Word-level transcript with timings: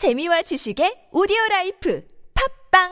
재미와 0.00 0.40
지식의 0.40 1.12
오디오 1.12 1.36
라이프 1.50 2.02
팝빵 2.72 2.88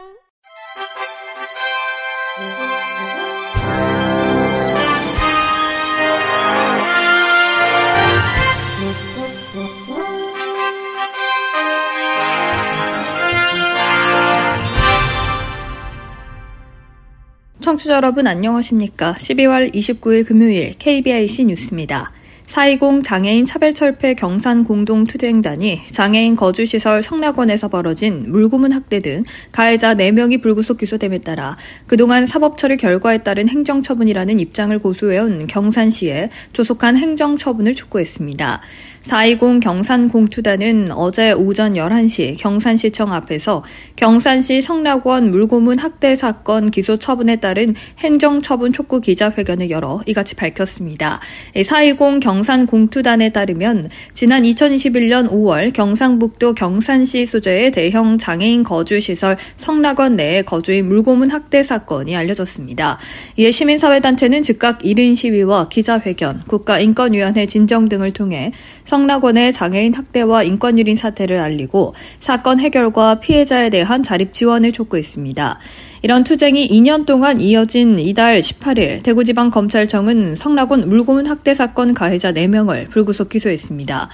청취자 17.60 17.94
여러분 17.94 18.26
안녕하십니까? 18.26 19.14
12월 19.14 19.74
29일 19.74 20.26
금요일 20.26 20.72
KBIC 20.72 21.46
뉴스입니다. 21.46 22.12
420 22.48 23.04
장애인 23.04 23.44
차별철폐 23.44 24.14
경산 24.14 24.64
공동투쟁단이 24.64 25.82
장애인 25.90 26.34
거주시설 26.34 27.02
성락원에서 27.02 27.68
벌어진 27.68 28.32
물고문 28.32 28.72
학대 28.72 29.00
등 29.00 29.22
가해자 29.52 29.94
4명이 29.94 30.40
불구속 30.40 30.78
기소됨에 30.78 31.18
따라 31.18 31.58
그동안 31.86 32.24
사법처리 32.24 32.78
결과에 32.78 33.18
따른 33.18 33.48
행정처분이라는 33.48 34.38
입장을 34.38 34.76
고수해온 34.78 35.46
경산시에 35.46 36.30
조속한 36.54 36.96
행정처분을 36.96 37.74
촉구했습니다. 37.74 38.62
420 39.02 39.60
경산 39.60 40.08
공투단은 40.08 40.90
어제 40.90 41.32
오전 41.32 41.72
11시 41.72 42.36
경산시청 42.38 43.12
앞에서 43.12 43.64
경산시 43.96 44.60
성락원 44.60 45.30
물고문 45.30 45.78
학대 45.78 46.14
사건 46.14 46.70
기소 46.70 46.98
처분에 46.98 47.36
따른 47.36 47.74
행정처분 48.00 48.72
촉구 48.72 49.00
기자회견을 49.00 49.70
열어 49.70 50.02
이같이 50.06 50.34
밝혔습니다. 50.34 51.20
420 51.54 52.20
경 52.20 52.37
산공투단에 52.42 53.30
따르면 53.30 53.84
지난 54.14 54.42
2021년 54.42 55.30
5월 55.30 55.72
경상북도 55.72 56.54
경산시 56.54 57.26
소재의 57.26 57.70
대형 57.70 58.18
장애인 58.18 58.64
거주시설 58.64 59.36
성락원 59.56 60.16
내에 60.16 60.42
거주인 60.42 60.88
물고문 60.88 61.30
학대 61.30 61.62
사건이 61.62 62.16
알려졌습니다. 62.16 62.98
이에 63.36 63.50
시민사회단체는 63.50 64.42
즉각 64.42 64.80
1인 64.80 65.16
시위와 65.16 65.68
기자회견, 65.68 66.42
국가인권위원회 66.46 67.46
진정 67.46 67.88
등을 67.88 68.12
통해 68.12 68.52
성락원의 68.84 69.52
장애인 69.52 69.94
학대와 69.94 70.42
인권유린 70.42 70.96
사태를 70.96 71.38
알리고 71.40 71.94
사건 72.20 72.60
해결과 72.60 73.20
피해자에 73.20 73.70
대한 73.70 74.02
자립 74.02 74.32
지원을 74.32 74.72
촉구했습니다. 74.72 75.58
이런 76.02 76.24
투쟁이 76.24 76.68
2년 76.68 77.06
동안 77.06 77.40
이어진 77.40 77.98
이달 77.98 78.40
18일 78.40 79.02
대구지방검찰청은 79.02 80.34
성락원 80.36 80.88
물고문 80.88 81.26
학대 81.26 81.54
사건 81.54 81.94
가해자 81.94 82.32
4명을 82.32 82.88
불구속 82.90 83.28
기소했습니다. 83.28 84.08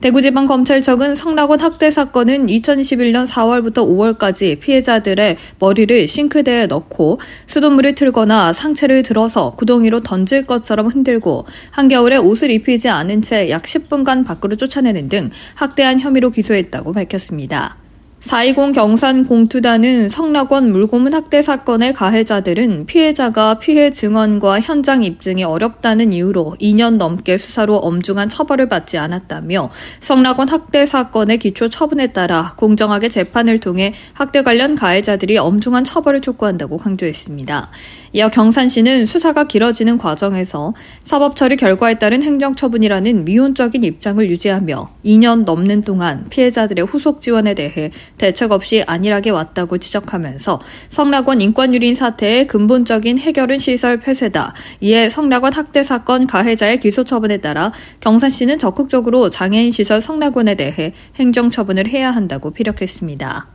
대구지방검찰청은 0.00 1.14
성락원 1.14 1.60
학대 1.60 1.90
사건은 1.90 2.46
2021년 2.48 3.26
4월부터 3.26 3.78
5월까지 4.18 4.60
피해자들의 4.60 5.38
머리를 5.58 6.06
싱크대에 6.08 6.66
넣고 6.66 7.20
수돗물을 7.46 7.94
틀거나 7.94 8.52
상체를 8.52 9.02
들어서 9.02 9.54
구덩이로 9.56 10.02
던질 10.02 10.46
것처럼 10.46 10.88
흔들고 10.88 11.46
한겨울에 11.70 12.18
옷을 12.18 12.50
입히지 12.50 12.90
않은 12.90 13.22
채 13.22 13.48
약 13.48 13.62
10분간 13.62 14.26
밖으로 14.26 14.56
쫓아내는 14.56 15.08
등 15.08 15.30
학대한 15.54 16.00
혐의로 16.00 16.30
기소했다고 16.30 16.92
밝혔습니다. 16.92 17.83
420 18.24 18.72
경산 18.72 19.26
공투단은 19.26 20.08
성락원 20.08 20.72
물고문 20.72 21.12
학대 21.12 21.42
사건의 21.42 21.92
가해자들은 21.92 22.86
피해자가 22.86 23.58
피해 23.58 23.92
증언과 23.92 24.62
현장 24.62 25.04
입증이 25.04 25.44
어렵다는 25.44 26.10
이유로 26.10 26.56
2년 26.58 26.96
넘게 26.96 27.36
수사로 27.36 27.76
엄중한 27.76 28.30
처벌을 28.30 28.70
받지 28.70 28.96
않았다며 28.96 29.70
성락원 30.00 30.48
학대 30.48 30.86
사건의 30.86 31.38
기초 31.38 31.68
처분에 31.68 32.12
따라 32.12 32.54
공정하게 32.56 33.10
재판을 33.10 33.58
통해 33.58 33.92
학대 34.14 34.42
관련 34.42 34.74
가해자들이 34.74 35.36
엄중한 35.36 35.84
처벌을 35.84 36.22
촉구한다고 36.22 36.78
강조했습니다. 36.78 37.70
이어 38.14 38.28
경산시는 38.30 39.06
수사가 39.06 39.44
길어지는 39.44 39.98
과정에서 39.98 40.72
사법 41.02 41.34
처리 41.36 41.56
결과에 41.56 41.98
따른 41.98 42.22
행정처분이라는 42.22 43.24
미온적인 43.24 43.82
입장을 43.82 44.26
유지하며 44.30 44.90
2년 45.04 45.44
넘는 45.44 45.82
동안 45.82 46.26
피해자들의 46.30 46.86
후속 46.86 47.20
지원에 47.20 47.54
대해 47.54 47.90
대책 48.18 48.52
없이 48.52 48.82
안일하게 48.86 49.30
왔다고 49.30 49.78
지적하면서 49.78 50.60
성락원 50.88 51.40
인권유린 51.40 51.94
사태의 51.94 52.46
근본적인 52.46 53.18
해결은 53.18 53.58
시설 53.58 53.98
폐쇄다. 53.98 54.54
이에 54.80 55.08
성락원 55.08 55.52
학대 55.52 55.82
사건 55.82 56.26
가해자의 56.26 56.80
기소 56.80 57.04
처분에 57.04 57.38
따라 57.38 57.72
경산시는 58.00 58.58
적극적으로 58.58 59.30
장애인 59.30 59.72
시설 59.72 60.00
성락원에 60.00 60.54
대해 60.54 60.92
행정 61.16 61.50
처분을 61.50 61.88
해야 61.88 62.10
한다고 62.10 62.50
피력했습니다. 62.50 63.53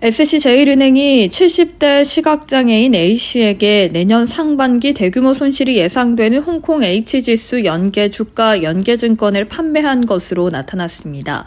SC제일은행이 0.00 1.28
70대 1.28 2.04
시각장애인 2.04 2.94
A씨에게 2.94 3.90
내년 3.92 4.26
상반기 4.26 4.94
대규모 4.94 5.34
손실이 5.34 5.76
예상되는 5.76 6.38
홍콩 6.38 6.84
H지수 6.84 7.64
연계 7.64 8.08
주가 8.08 8.62
연계증권을 8.62 9.46
판매한 9.46 10.06
것으로 10.06 10.50
나타났습니다. 10.50 11.46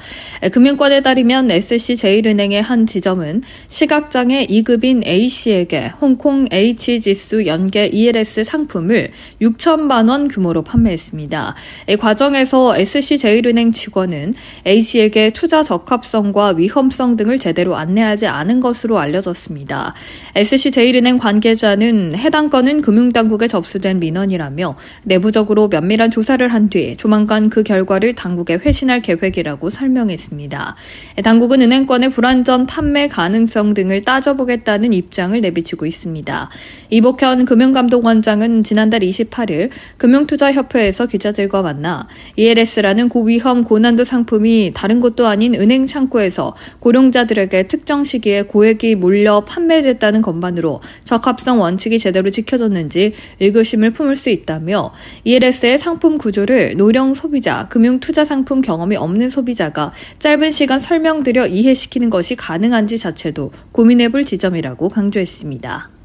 금융권에 0.52 1.02
따르면 1.02 1.50
SC제일은행의 1.50 2.62
한 2.62 2.86
지점은 2.86 3.42
시각장애 3.70 4.48
2급인 4.48 5.08
A씨에게 5.08 5.94
홍콩 6.02 6.46
H지수 6.52 7.46
연계 7.46 7.86
ELS 7.86 8.44
상품을 8.44 9.12
6천만 9.42 10.10
원 10.10 10.28
규모로 10.28 10.64
판매했습니다. 10.64 11.56
이 11.88 11.96
과정에서 11.96 12.76
SC제일은행 12.76 13.72
직원은 13.72 14.34
A씨에게 14.68 15.30
투자 15.30 15.64
적합성과 15.64 16.56
위험성 16.58 17.16
등을 17.16 17.40
제대로 17.40 17.78
안내하지 17.78 18.28
않 18.28 18.41
않은 18.42 18.60
것으로 18.60 18.98
알려졌습니다. 18.98 19.94
SC제일은행 20.36 21.20
관계자는 21.20 22.16
해당 22.16 22.50
건은 22.50 22.82
금융당국에 22.82 23.48
접수된 23.48 24.00
민원이라며 24.00 24.78
내부적으로 25.04 25.68
면밀한 25.68 26.10
조사를 26.10 26.48
한 26.48 26.72
뒤 26.72 26.96
조만간 26.98 27.50
그 27.50 27.64
결과를 27.64 28.16
당국에 28.16 28.56
회신할 28.56 29.02
계획이라고 29.02 29.70
설명했습니다. 29.70 30.76
당국은 31.24 31.62
은행권의 31.62 32.10
불안전 32.12 32.66
판매 32.66 33.08
가능성 33.08 33.74
등을 33.74 34.04
따져보겠다는 34.04 34.94
입장을 34.94 35.40
내비치고 35.40 35.86
있습니다. 35.86 36.50
이복현 36.90 37.46
금융감독원장은 37.46 38.64
지난달 38.64 39.02
28일 39.02 39.70
금융투자협회에서 39.98 41.08
기자들과 41.08 41.62
만나 41.62 42.08
ELS라는 42.38 43.10
고위험 43.10 43.66
고난도 43.66 44.06
상품이 44.06 44.72
다른 44.74 45.02
곳도 45.02 45.28
아닌 45.28 45.54
은행 45.56 45.86
창고에서 45.86 46.56
고령자들에게 46.80 47.68
특정 47.68 48.06
시기에 48.06 48.31
시기에 48.32 48.44
고액이 48.44 48.96
몰려 48.96 49.42
판매됐다는 49.42 50.22
것만으로 50.22 50.82
적합성 51.04 51.60
원칙이 51.60 52.00
제대로 52.00 52.30
지켜졌는지 52.30 53.14
의구심을 53.42 53.92
품을 53.92 54.16
수 54.16 54.30
있다며 54.30 54.94
ELS의 55.26 55.78
상품 55.78 56.18
구조를 56.18 56.78
노령 56.78 57.14
소비자, 57.14 57.68
금융 57.68 58.00
투자 58.00 58.24
상품 58.24 58.62
경험이 58.62 58.96
없는 58.96 59.30
소비자가 59.30 59.92
짧은 60.20 60.52
시간 60.52 60.80
설명드려 60.80 61.48
이해시키는 61.48 62.10
것이 62.10 62.36
가능한지 62.36 62.98
자체도 62.98 63.52
고민해 63.72 64.10
볼 64.10 64.24
지점이라고 64.24 64.90
강조했습니다. 64.90 66.01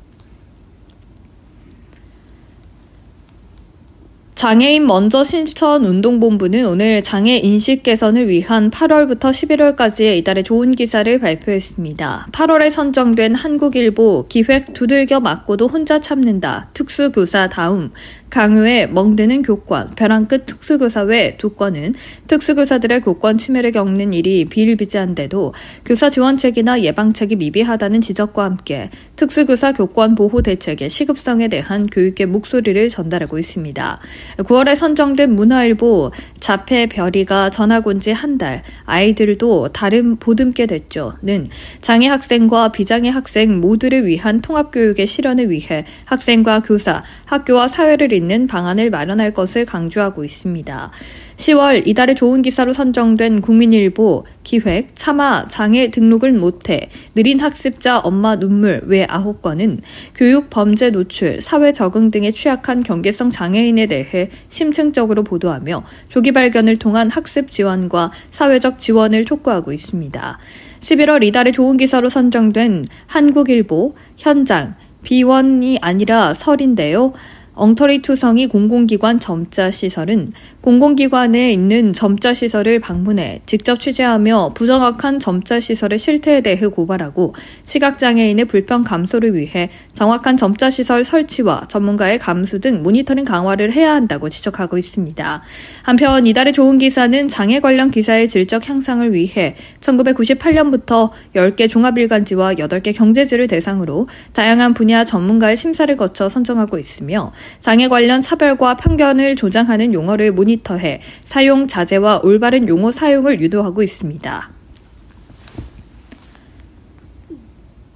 장애인 4.37 4.87
먼저 4.87 5.25
실천 5.25 5.87
운동본부는 5.87 6.67
오늘 6.67 7.03
장애 7.03 7.39
인식 7.39 7.83
개선을 7.83 8.29
위한 8.29 8.71
8월부터 8.71 9.31
11월까지의 9.31 10.19
이달의 10.19 10.45
좋은 10.45 10.73
기사를 10.73 11.19
발표했습니다. 11.19 12.29
8월에 12.33 12.71
선정된 12.71 13.35
한국일보 13.35 14.27
기획 14.29 14.75
두들겨 14.75 15.21
맞고도 15.21 15.69
혼자 15.69 16.03
참는다. 16.03 16.69
특수교사 16.75 17.49
다음 17.49 17.93
강요에 18.29 18.89
멍드는 18.89 19.43
교권, 19.43 19.93
벼랑 19.97 20.27
끝 20.27 20.45
특수교사 20.45 21.03
외 21.03 21.39
두 21.39 21.51
건은 21.51 21.95
특수교사들의 22.29 23.01
교권 23.01 23.39
침해를 23.39 23.73
겪는 23.73 24.13
일이 24.13 24.45
비일비재한데도 24.45 25.55
교사 25.87 26.11
지원책이나 26.11 26.83
예방책이 26.83 27.37
미비하다는 27.37 28.03
지적과 28.03 28.45
함께 28.45 28.91
특수교사 29.17 29.73
교권 29.73 30.15
보호 30.15 30.43
대책의 30.43 30.91
시급성에 30.91 31.49
대한 31.49 31.87
교육의 31.87 32.27
목소리를 32.27 32.91
전달하고 32.91 33.39
있습니다. 33.39 34.01
9월에 34.39 34.77
선정된 34.77 35.35
문화일보 35.35 36.13
자폐 36.41 36.87
별이가 36.87 37.51
전학 37.51 37.87
온 37.87 38.01
지 38.01 38.13
한 38.13 38.39
달, 38.39 38.63
아이들도 38.85 39.69
다른 39.73 40.17
보듬게 40.17 40.67
됐죠.는 40.67 41.49
장애 41.81 42.09
학생과 42.09 42.73
비장애 42.73 43.09
학생 43.09 43.61
모두를 43.61 44.07
위한 44.07 44.41
통합교육의 44.41 45.07
실현을 45.07 45.51
위해 45.51 45.85
학생과 46.05 46.61
교사, 46.63 47.03
학교와 47.25 47.69
사회를 47.69 48.13
잇는 48.13 48.47
방안을 48.47 48.91
마련할 48.91 49.33
것을 49.35 49.65
강조하고 49.67 50.25
있습니다. 50.25 50.91
10월 51.37 51.87
이달의 51.87 52.15
좋은 52.15 52.41
기사로 52.43 52.73
선정된 52.73 53.43
국민일보 53.43 54.25
기획 54.43 54.89
차마 54.95 55.47
장애 55.49 55.91
등록을 55.91 56.33
못해 56.33 56.89
느린 57.15 57.41
학습자 57.41 57.99
엄마 57.99 58.37
눈물 58.37 58.83
외 58.87 59.07
9건은 59.07 59.81
교육 60.15 60.49
범죄 60.49 60.91
노출, 60.91 61.43
사회 61.43 61.73
적응 61.73 62.11
등에 62.11 62.33
취약한 62.33 62.83
경계성 62.83 63.31
장애인에 63.31 63.87
대해 63.87 64.31
심층적으로 64.49 65.25
보도하며 65.25 65.85
조기 66.09 66.33
발견을 66.33 66.77
통한 66.77 67.11
학습 67.11 67.51
지원과 67.51 68.13
사회적 68.31 68.79
지원을 68.79 69.27
촉구하고 69.27 69.73
있습니다. 69.73 70.39
11월 70.81 71.23
이달의 71.23 71.53
좋은 71.53 71.77
기사로 71.77 72.09
선정된 72.09 72.87
한국일보 73.07 73.95
현장 74.17 74.75
비원이 75.03 75.79
아니라 75.83 76.35
설인데요. 76.35 77.13
엉터리 77.59 78.03
투성이 78.03 78.49
공공기관 78.49 79.19
점자 79.19 79.71
시설은 79.71 80.33
공공기관에 80.61 81.55
있는 81.55 81.95
점자 81.95 82.35
시설을 82.35 82.81
방문해 82.81 83.41
직접 83.47 83.81
취재하며 83.81 84.53
부정확한 84.55 85.19
점자 85.19 85.59
시설의 85.59 85.99
실태에 85.99 86.43
대해 86.43 86.59
고발하고 86.59 87.35
시각장애인의 87.63 88.45
불편 88.45 88.85
감소를 88.85 89.35
위해 89.35 89.71
정확한 89.95 90.37
점자 90.37 90.69
시설 90.69 91.03
설치와 91.03 91.63
전문가의 91.69 92.19
감수 92.19 92.61
등 92.61 92.83
모니터링 92.83 93.25
강화를 93.25 93.73
해야 93.73 93.95
한다고 93.95 94.29
지적하고 94.29 94.77
있습니다. 94.77 95.43
한편 95.83 96.27
이달의 96.27 96.53
좋은 96.53 96.77
기사는 96.77 97.29
장애 97.29 97.61
관련 97.61 97.91
기사의 97.91 98.29
질적 98.29 98.69
향상을 98.69 99.15
위해 99.15 99.57
1998년부터 99.81 101.11
10개 101.35 101.71
종합일간지와 101.71 102.55
8개 102.55 102.95
경제지를 102.95 103.49
대상으로 103.49 104.09
다양한 104.35 104.75
분야 104.75 105.05
전문가의 105.05 105.57
심사를 105.57 105.97
거쳐 105.97 106.29
선정하고 106.29 106.79
있으며 106.79 107.33
장애 107.61 107.89
관련 107.89 108.21
차별과 108.21 108.77
편견을 108.77 109.37
조장하는 109.37 109.93
용어를 109.95 110.33
모니터해 110.33 111.01
사용 111.25 111.69
자제와 111.69 112.21
올바른 112.25 112.69
용어 112.69 112.91
사용을 112.91 113.41
유도하고 113.41 113.83
있습니다. 113.83 114.56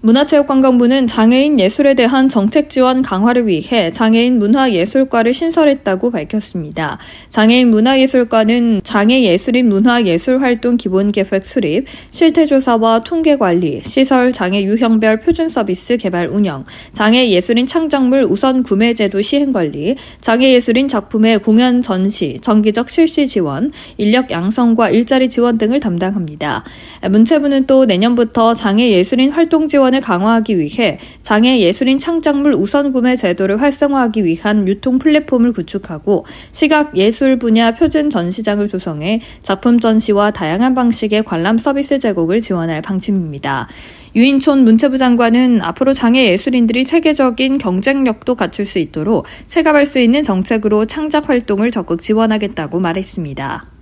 문화체육관광부는 0.03 1.07
장애인 1.07 1.61
예술에 1.61 1.93
대한 1.93 2.31
정책 2.31 2.71
지원 2.71 3.03
강화를 3.03 3.47
위해 3.47 3.91
장애인 3.91 4.39
문화예술과를 4.39 5.35
신설했다고 5.35 6.11
밝혔습니다. 6.11 6.97
장애인 7.29 7.69
문화예술과는 7.69 8.81
장애예술인 8.83 9.69
문화예술활동 9.69 10.79
기본계획 10.79 11.45
수립, 11.45 11.85
실태조사와 12.13 13.03
통계관리, 13.05 13.83
시설 13.85 14.33
장애 14.33 14.63
유형별 14.63 15.21
표준 15.21 15.51
서비스 15.51 15.99
개발 15.99 16.29
운영, 16.29 16.65
장애예술인 16.95 17.67
창작물 17.67 18.25
우선 18.25 18.63
구매 18.63 18.95
제도 18.95 19.21
시행관리, 19.21 19.97
장애예술인 20.23 20.89
작품의 20.89 21.41
공연 21.41 21.83
전시, 21.83 22.39
정기적 22.41 22.89
실시 22.89 23.27
지원, 23.27 23.71
인력 23.99 24.31
양성과 24.31 24.89
일자리 24.91 25.29
지원 25.29 25.59
등을 25.59 25.79
담당합니다. 25.79 26.65
문체부는 27.11 27.67
또 27.67 27.85
내년부터 27.85 28.55
장애예술인 28.55 29.31
활동 29.33 29.67
지원 29.67 29.90
지원을 29.91 30.01
강화하기 30.01 30.59
위해 30.59 30.99
장애 31.23 31.61
예술인 31.61 31.99
창작물 31.99 32.55
우선 32.55 32.93
구매 32.93 33.17
제도를 33.17 33.61
활성화하기 33.61 34.25
위한 34.25 34.67
유통 34.67 34.99
플랫폼을 34.99 35.53
구축하고 35.53 36.25
시각 36.53 36.97
예술 36.97 37.39
분야 37.39 37.73
표준 37.75 38.09
전시장을 38.09 38.69
조성해 38.69 39.21
작품 39.43 39.79
전시와 39.79 40.31
다양한 40.31 40.75
방식의 40.75 41.25
관람 41.25 41.59
서비스 41.59 41.99
제공을 41.99 42.41
지원할 42.41 42.81
방침입니다. 42.81 43.69
유인촌 44.15 44.65
문체부 44.65 44.99
장관은 44.99 45.61
앞으로 45.61 45.93
장애 45.93 46.25
예술인들이 46.31 46.85
세계적인 46.85 47.59
경쟁력도 47.59 48.35
갖출 48.35 48.67
수 48.67 48.79
있도록 48.79 49.27
체감할 49.47 49.87
수 49.87 49.99
있는 49.99 50.23
정책으로 50.23 50.87
창작 50.87 51.29
활동을 51.29 51.71
적극 51.71 52.01
지원하겠다고 52.01 52.81
말했습니다. 52.81 53.80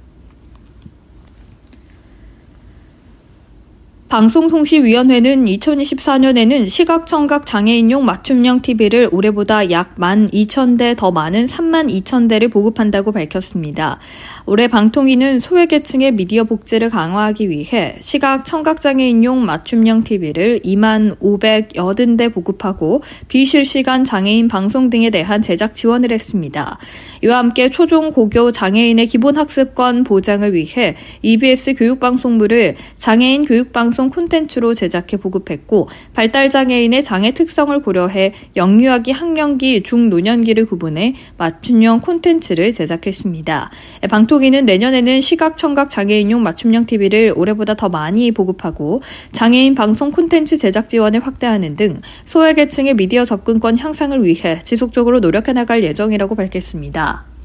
방송통신위원회는 4.09 5.45
2024년에는 5.45 6.67
시각청각 6.67 7.45
장애인용 7.45 8.07
맞춤형 8.07 8.63
TV를 8.63 9.11
올해보다 9.13 9.71
약 9.71 9.97
12,000대 9.97 10.97
더 10.97 11.11
많은 11.11 11.45
32,000대를 11.45 12.51
보급한다고 12.51 13.13
밝혔습니다. 13.13 13.99
올해 14.47 14.67
방통위는 14.67 15.41
소외계층의 15.41 16.13
미디어 16.13 16.45
복지를 16.45 16.89
강화하기 16.89 17.51
위해 17.51 17.97
시각 18.01 18.47
청각 18.47 18.81
장애인용 18.81 19.45
맞춤형 19.45 20.05
TV를 20.05 20.61
2만 20.61 21.19
580대 21.19 22.33
보급하고 22.33 23.03
비실시간 23.29 24.05
장애인 24.05 24.49
방송 24.49 24.89
등에 24.89 25.11
대한 25.11 25.43
제작 25.43 25.75
지원을 25.75 26.13
했습니다. 26.13 26.79
이와 27.23 27.39
함께 27.39 27.69
초중 27.69 28.13
고교 28.13 28.53
장애인의 28.53 29.07
기본 29.09 29.37
학습권 29.37 30.05
보장을 30.05 30.55
위해 30.55 30.97
EBS 31.21 31.75
교육방송물을 31.75 32.77
장애인 32.97 33.45
교육방송 33.45 33.98
콘텐츠로 34.09 34.73
제작해 34.73 35.19
보급했고 35.19 35.89
발달 36.15 36.49
장애인의 36.49 37.05
장애 37.05 37.35
특성을 37.35 37.79
고려해 37.83 38.33
영유아기, 38.57 39.13
학령기, 39.13 39.83
중노년기를 39.83 40.65
구분해 40.65 41.15
맞춤형 41.37 42.01
콘텐츠를 42.01 42.73
제작했습니다. 42.73 43.71
방통 44.09 44.39
방송이는 44.39 44.67
내년에는 44.67 45.21
시각, 45.21 45.57
청각 45.57 45.91
장애인용 45.91 46.43
맞춤형 46.43 46.87
TV를 46.87 47.33
올해보다 47.35 47.75
더 47.75 47.89
많이 47.89 48.31
보급하고 48.31 49.03
장애인 49.33 49.75
방송 49.75 50.13
콘텐츠 50.13 50.57
제작 50.57 50.89
지원을 50.89 51.27
확대하는 51.27 51.75
등 51.75 52.01
소외계층의 52.27 52.95
미디어 52.95 53.25
접근권 53.25 53.79
향상을 53.79 54.25
위해 54.25 54.61
지속적으로 54.63 55.19
노력해 55.21 55.53
나갈 55.53 55.83
예정이라고 55.83 56.37
밝혔습니다. 56.37 57.38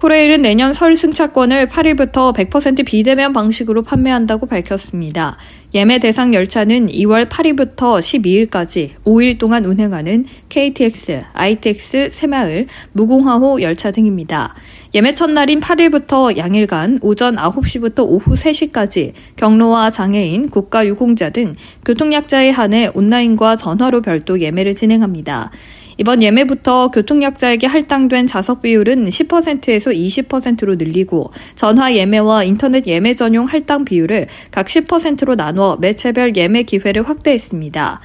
코레일은 0.00 0.42
내년 0.42 0.72
설 0.72 0.94
승차권을 0.94 1.66
8일부터 1.66 2.32
100% 2.32 2.86
비대면 2.86 3.32
방식으로 3.32 3.82
판매한다고 3.82 4.46
밝혔습니다. 4.46 5.36
예매 5.74 5.98
대상 5.98 6.32
열차는 6.32 6.86
2월 6.86 7.28
8일부터 7.28 7.98
12일까지 7.98 8.90
5일 9.04 9.38
동안 9.38 9.64
운행하는 9.64 10.24
KTX, 10.50 11.24
ITX, 11.32 12.10
새마을, 12.12 12.68
무궁화호 12.92 13.60
열차 13.60 13.90
등입니다. 13.90 14.54
예매 14.94 15.14
첫날인 15.14 15.58
8일부터 15.58 16.36
양일간 16.36 17.00
오전 17.02 17.34
9시부터 17.34 18.04
오후 18.06 18.34
3시까지 18.34 19.14
경로와 19.34 19.90
장애인, 19.90 20.50
국가유공자 20.50 21.30
등 21.30 21.56
교통약자에 21.84 22.50
한해 22.50 22.92
온라인과 22.94 23.56
전화로 23.56 24.02
별도 24.02 24.40
예매를 24.40 24.76
진행합니다. 24.76 25.50
이번 26.00 26.22
예매부터 26.22 26.92
교통약자에게 26.92 27.66
할당된 27.66 28.28
좌석 28.28 28.62
비율은 28.62 29.06
10%에서 29.06 29.90
20%로 29.90 30.76
늘리고 30.76 31.32
전화 31.56 31.92
예매와 31.92 32.44
인터넷 32.44 32.86
예매 32.86 33.14
전용 33.14 33.46
할당 33.46 33.84
비율을 33.84 34.28
각 34.52 34.66
10%로 34.66 35.34
나눠 35.34 35.76
매체별 35.80 36.36
예매 36.36 36.62
기회를 36.62 37.08
확대했습니다. 37.08 38.00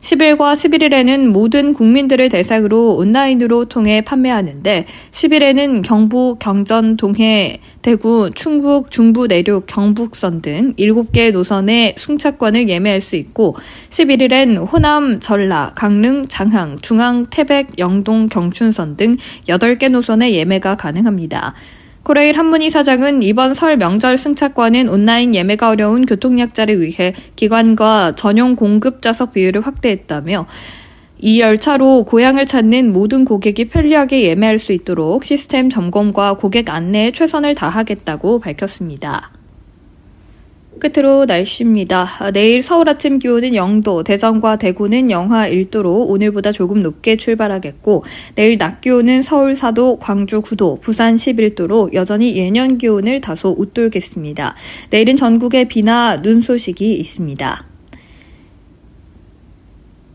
10일과 0.00 0.54
11일에는 0.54 1.26
모든 1.26 1.74
국민들을 1.74 2.30
대상으로 2.30 2.96
온라인으로 2.96 3.66
통해 3.66 4.00
판매하는데 4.00 4.86
10일에는 5.12 5.82
경북, 5.82 6.38
경전, 6.38 6.96
동해, 6.96 7.60
대구, 7.82 8.30
충북, 8.34 8.90
중부 8.90 9.26
내륙, 9.26 9.66
경북선 9.66 10.40
등 10.42 10.74
7개 10.74 11.32
노선의 11.32 11.94
승차권을 11.98 12.68
예매할 12.68 13.00
수 13.00 13.16
있고 13.16 13.56
11일엔 13.90 14.72
호남, 14.72 15.20
전라, 15.20 15.72
강릉, 15.74 16.26
장항, 16.28 16.78
중앙, 16.80 17.26
태백, 17.26 17.78
영동, 17.78 18.28
경춘선 18.28 18.96
등 18.96 19.16
8개 19.48 19.90
노선의 19.90 20.34
예매가 20.34 20.76
가능합니다. 20.76 21.54
코레일 22.02 22.38
한문희 22.38 22.70
사장은 22.70 23.22
이번 23.22 23.54
설 23.54 23.76
명절 23.76 24.16
승차권은 24.16 24.88
온라인 24.88 25.34
예매가 25.34 25.68
어려운 25.68 26.06
교통약자를 26.06 26.80
위해 26.80 27.14
기관과 27.36 28.14
전용 28.16 28.56
공급 28.56 29.02
좌석 29.02 29.32
비율을 29.32 29.66
확대했다며 29.66 30.46
이 31.18 31.40
열차로 31.40 32.04
고향을 32.04 32.46
찾는 32.46 32.92
모든 32.94 33.26
고객이 33.26 33.68
편리하게 33.68 34.22
예매할 34.22 34.58
수 34.58 34.72
있도록 34.72 35.24
시스템 35.24 35.68
점검과 35.68 36.34
고객 36.34 36.70
안내에 36.70 37.12
최선을 37.12 37.54
다하겠다고 37.54 38.40
밝혔습니다. 38.40 39.39
끝으로 40.78 41.24
날씨입니다. 41.24 42.30
내일 42.32 42.62
서울 42.62 42.88
아침 42.88 43.18
기온은 43.18 43.50
0도, 43.50 44.04
대전과 44.04 44.56
대구는 44.56 45.10
영하 45.10 45.48
1도로 45.48 46.08
오늘보다 46.08 46.52
조금 46.52 46.80
높게 46.80 47.16
출발하겠고, 47.16 48.04
내일 48.34 48.56
낮 48.56 48.80
기온은 48.80 49.22
서울 49.22 49.54
4도, 49.54 49.98
광주 50.00 50.40
9도, 50.40 50.80
부산 50.80 51.16
11도로 51.16 51.92
여전히 51.92 52.36
예년 52.36 52.78
기온을 52.78 53.20
다소 53.20 53.54
웃돌겠습니다. 53.58 54.54
내일은 54.90 55.16
전국에 55.16 55.64
비나 55.64 56.22
눈 56.22 56.40
소식이 56.40 56.94
있습니다. 56.94 57.66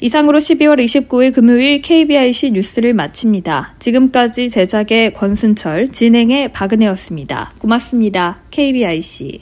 이상으로 0.01 0.39
12월 0.39 0.83
29일 0.83 1.33
금요일 1.33 1.81
KBIC 1.81 2.51
뉴스를 2.51 2.93
마칩니다. 2.93 3.75
지금까지 3.79 4.49
제작의 4.49 5.13
권순철, 5.13 5.93
진행의 5.93 6.51
박은혜였습니다. 6.51 7.53
고맙습니다. 7.59 8.41
KBIC. 8.51 9.41